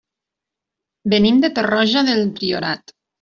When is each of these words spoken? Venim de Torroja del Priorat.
Venim 1.13 1.37
de 1.43 1.51
Torroja 1.59 2.03
del 2.09 2.23
Priorat. 2.41 2.95